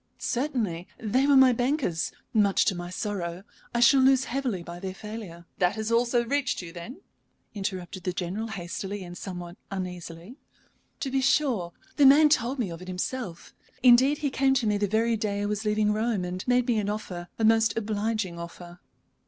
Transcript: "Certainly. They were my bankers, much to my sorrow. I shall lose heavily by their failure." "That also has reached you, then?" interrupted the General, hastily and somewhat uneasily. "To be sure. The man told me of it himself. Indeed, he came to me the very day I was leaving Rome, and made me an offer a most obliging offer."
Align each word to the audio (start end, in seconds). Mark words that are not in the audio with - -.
"Certainly. 0.17 0.87
They 0.97 1.27
were 1.27 1.35
my 1.37 1.53
bankers, 1.53 2.11
much 2.33 2.65
to 2.65 2.73
my 2.73 2.89
sorrow. 2.89 3.43
I 3.71 3.81
shall 3.81 3.99
lose 4.01 4.23
heavily 4.23 4.63
by 4.63 4.79
their 4.79 4.95
failure." 4.95 5.45
"That 5.59 5.77
also 5.91 6.21
has 6.23 6.27
reached 6.31 6.59
you, 6.59 6.71
then?" 6.73 7.01
interrupted 7.53 8.01
the 8.03 8.11
General, 8.11 8.47
hastily 8.47 9.03
and 9.03 9.15
somewhat 9.15 9.57
uneasily. 9.69 10.37
"To 11.01 11.11
be 11.11 11.21
sure. 11.21 11.73
The 11.97 12.07
man 12.07 12.29
told 12.29 12.57
me 12.57 12.71
of 12.71 12.81
it 12.81 12.87
himself. 12.87 13.53
Indeed, 13.83 14.17
he 14.17 14.31
came 14.31 14.55
to 14.55 14.65
me 14.65 14.79
the 14.79 14.87
very 14.87 15.15
day 15.15 15.41
I 15.43 15.45
was 15.45 15.65
leaving 15.65 15.93
Rome, 15.93 16.25
and 16.25 16.43
made 16.47 16.65
me 16.65 16.79
an 16.79 16.89
offer 16.89 17.27
a 17.37 17.45
most 17.45 17.77
obliging 17.77 18.39
offer." 18.39 18.79